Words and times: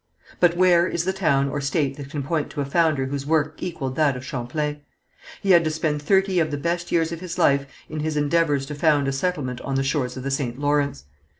But 0.39 0.57
where 0.57 0.87
is 0.87 1.05
the 1.05 1.13
town 1.13 1.47
or 1.47 1.61
state 1.61 1.95
that 1.97 2.09
can 2.09 2.23
point 2.23 2.49
to 2.49 2.61
a 2.61 2.65
founder 2.65 3.05
whose 3.05 3.27
work 3.27 3.61
equalled 3.61 3.95
that 3.97 4.17
of 4.17 4.25
Champlain? 4.25 4.81
He 5.43 5.51
had 5.51 5.63
to 5.63 5.69
spend 5.69 6.01
thirty 6.01 6.39
of 6.39 6.49
the 6.49 6.57
best 6.57 6.91
years 6.91 7.11
of 7.11 7.19
his 7.19 7.37
life 7.37 7.67
in 7.87 7.99
his 7.99 8.17
endeavours 8.17 8.65
to 8.65 8.73
found 8.73 9.07
a 9.07 9.11
settlement 9.11 9.61
on 9.61 9.75
the 9.75 9.83
shores 9.83 10.17
of 10.17 10.23
the 10.23 10.31
St. 10.31 10.57
Lawrence. 10.57 11.03